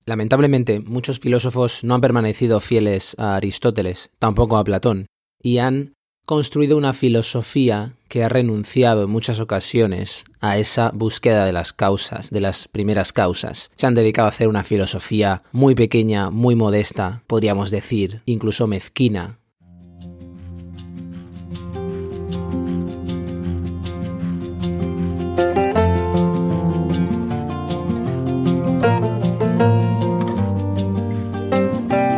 Lamentablemente, 0.05 0.79
muchos 0.81 1.19
filósofos 1.19 1.83
no 1.83 1.95
han 1.95 2.01
permanecido 2.01 2.61
fieles 2.61 3.17
a 3.19 3.35
Aristóteles, 3.35 4.11
tampoco 4.21 4.57
a 4.57 4.65
Platón, 4.65 5.07
y 5.43 5.59
han 5.59 5.96
construido 6.27 6.77
una 6.77 6.93
filosofía 6.93 7.93
que 8.09 8.25
ha 8.25 8.29
renunciado 8.29 9.05
en 9.05 9.11
muchas 9.11 9.39
ocasiones 9.39 10.25
a 10.41 10.59
esa 10.59 10.91
búsqueda 10.93 11.47
de 11.47 11.53
las 11.53 11.73
causas, 11.73 12.31
de 12.31 12.41
las 12.41 12.67
primeras 12.67 13.13
causas. 13.13 13.71
Se 13.77 13.87
han 13.87 13.95
dedicado 13.95 14.27
a 14.27 14.31
hacer 14.31 14.49
una 14.49 14.65
filosofía 14.65 15.43
muy 15.53 15.77
pequeña, 15.77 16.31
muy 16.31 16.57
modesta, 16.57 17.23
podríamos 17.29 17.71
decir, 17.71 18.23
incluso 18.27 18.67
mezquina. 18.67 19.39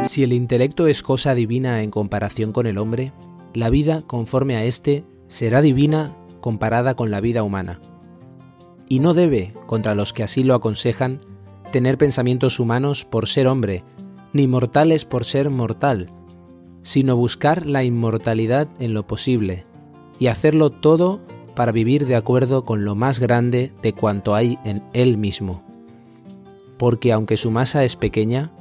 Si 0.05 0.23
el 0.23 0.33
intelecto 0.33 0.87
es 0.87 1.03
cosa 1.03 1.35
divina 1.35 1.83
en 1.83 1.91
comparación 1.91 2.53
con 2.53 2.67
el 2.67 2.79
hombre, 2.79 3.13
la 3.55 3.71
vida 3.71 4.03
conforme 4.03 4.57
a 4.57 4.65
éste 4.65 5.05
será 5.27 5.61
divina 5.61 6.17
comparada 6.41 6.95
con 6.95 7.11
la 7.11 7.21
vida 7.21 7.43
humana. 7.43 7.81
Y 8.89 9.01
no 9.01 9.15
debe, 9.15 9.53
contra 9.67 9.95
los 9.95 10.13
que 10.13 10.23
así 10.23 10.43
lo 10.43 10.55
aconsejan, 10.55 11.21
tener 11.73 11.99
pensamientos 11.99 12.59
humanos 12.59 13.05
por 13.05 13.29
ser 13.29 13.47
hombre, 13.47 13.85
ni 14.33 14.47
mortales 14.47 15.05
por 15.05 15.25
ser 15.25 15.51
mortal, 15.51 16.11
sino 16.83 17.17
buscar 17.17 17.67
la 17.67 17.85
inmortalidad 17.85 18.69
en 18.79 18.95
lo 18.95 19.07
posible, 19.07 19.67
y 20.19 20.29
hacerlo 20.29 20.71
todo 20.71 21.21
para 21.55 21.73
vivir 21.73 22.07
de 22.07 22.17
acuerdo 22.17 22.65
con 22.65 22.85
lo 22.85 22.95
más 22.95 23.21
grande 23.21 23.73
de 23.83 23.93
cuanto 23.93 24.35
hay 24.35 24.59
en 24.65 24.83
él 24.93 25.19
mismo. 25.19 25.63
Porque 26.79 27.13
aunque 27.13 27.37
su 27.37 27.51
masa 27.51 27.85
es 27.85 27.97
pequeña, 27.97 28.53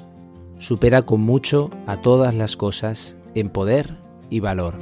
supera 0.57 1.03
con 1.03 1.21
mucho 1.21 1.69
a 1.85 1.97
todas 1.97 2.33
las 2.33 2.57
cosas 2.57 3.15
en 3.35 3.49
poder 3.49 4.06
y 4.29 4.39
valor. 4.39 4.75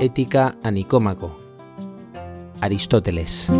Ética 0.00 0.56
a 0.62 0.70
Nicómaco. 0.70 1.38
Aristóteles. 2.60 3.50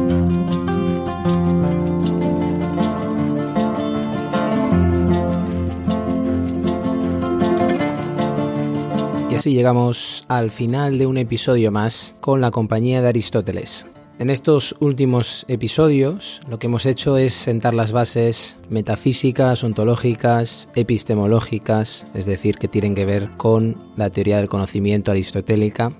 Y 9.31 9.35
así 9.35 9.55
llegamos 9.55 10.25
al 10.29 10.51
final 10.51 10.99
de 10.99 11.07
un 11.07 11.17
episodio 11.17 11.73
más 11.73 12.17
con 12.21 12.41
la 12.41 12.51
compañía 12.51 13.01
de 13.01 13.09
Aristóteles. 13.09 13.87
En 14.23 14.31
estos 14.31 14.77
últimos 14.79 15.45
episodios 15.49 16.41
lo 16.49 16.61
que 16.61 16.69
hemos 16.69 16.87
hecho 16.87 17.17
es 17.17 17.35
sentar 17.35 17.75
las 17.75 17.91
bases 17.91 18.57
metafísicas, 18.71 19.65
ontológicas, 19.65 20.69
epistemológicas, 20.77 22.07
es 22.15 22.25
decir, 22.25 22.55
que 22.55 22.69
tienen 22.69 22.95
que 22.95 23.05
ver 23.05 23.31
con 23.37 23.77
la 23.97 24.11
teoría 24.11 24.37
del 24.37 24.49
conocimiento 24.49 25.11
aristotélica, 25.11 25.91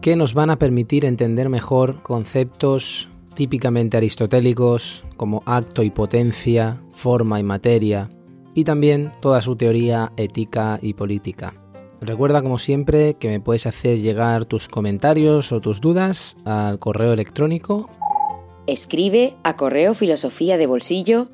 que 0.00 0.16
nos 0.16 0.34
van 0.34 0.50
a 0.50 0.58
permitir 0.58 1.04
entender 1.04 1.48
mejor 1.50 2.02
conceptos 2.02 3.10
típicamente 3.36 3.96
aristotélicos 3.96 5.04
como 5.16 5.44
acto 5.46 5.84
y 5.84 5.90
potencia, 5.90 6.82
forma 6.90 7.38
y 7.38 7.44
materia, 7.44 8.10
y 8.56 8.64
también 8.64 9.12
toda 9.20 9.40
su 9.40 9.54
teoría 9.54 10.10
ética 10.16 10.80
y 10.82 10.94
política. 10.94 11.54
Recuerda 12.00 12.42
como 12.42 12.58
siempre 12.58 13.14
que 13.14 13.28
me 13.28 13.40
puedes 13.40 13.66
hacer 13.66 14.00
llegar 14.00 14.44
tus 14.44 14.68
comentarios 14.68 15.52
o 15.52 15.60
tus 15.60 15.80
dudas 15.80 16.36
al 16.44 16.78
correo 16.78 17.12
electrónico. 17.12 17.88
Escribe 18.66 19.34
a 19.44 19.56
correo 19.56 19.94
filosofía 19.94 20.58
de 20.58 20.66
bolsillo 20.66 21.28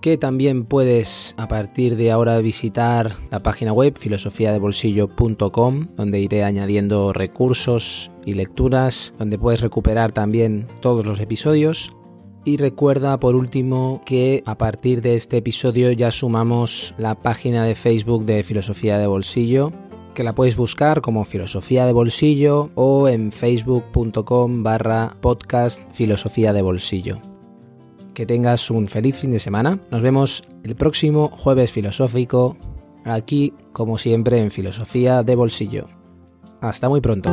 que 0.00 0.16
también 0.16 0.64
puedes 0.64 1.34
a 1.36 1.48
partir 1.48 1.96
de 1.96 2.10
ahora 2.10 2.38
visitar 2.38 3.16
la 3.30 3.40
página 3.40 3.72
web 3.72 3.98
filosofiadebolsillo.com 3.98 5.88
donde 5.96 6.20
iré 6.20 6.44
añadiendo 6.44 7.12
recursos 7.12 8.10
y 8.24 8.34
lecturas, 8.34 9.14
donde 9.18 9.38
puedes 9.38 9.60
recuperar 9.60 10.12
también 10.12 10.66
todos 10.80 11.04
los 11.04 11.20
episodios 11.20 11.92
y 12.48 12.56
recuerda 12.56 13.20
por 13.20 13.36
último 13.36 14.00
que 14.06 14.42
a 14.46 14.56
partir 14.56 15.02
de 15.02 15.14
este 15.14 15.36
episodio 15.36 15.92
ya 15.92 16.10
sumamos 16.10 16.94
la 16.96 17.14
página 17.14 17.64
de 17.64 17.74
Facebook 17.74 18.24
de 18.24 18.42
Filosofía 18.42 18.98
de 18.98 19.06
Bolsillo, 19.06 19.70
que 20.14 20.24
la 20.24 20.34
puedes 20.34 20.56
buscar 20.56 21.02
como 21.02 21.26
Filosofía 21.26 21.84
de 21.84 21.92
Bolsillo 21.92 22.70
o 22.74 23.06
en 23.06 23.30
facebook.com 23.30 24.62
barra 24.62 25.14
podcast 25.20 25.82
Filosofía 25.92 26.54
de 26.54 26.62
Bolsillo. 26.62 27.20
Que 28.14 28.24
tengas 28.24 28.70
un 28.70 28.88
feliz 28.88 29.16
fin 29.16 29.30
de 29.30 29.38
semana. 29.38 29.78
Nos 29.90 30.02
vemos 30.02 30.42
el 30.64 30.74
próximo 30.74 31.28
jueves 31.28 31.70
filosófico 31.70 32.56
aquí 33.04 33.52
como 33.72 33.98
siempre 33.98 34.38
en 34.38 34.50
Filosofía 34.50 35.22
de 35.22 35.36
Bolsillo. 35.36 35.86
Hasta 36.60 36.88
muy 36.88 37.00
pronto. 37.02 37.30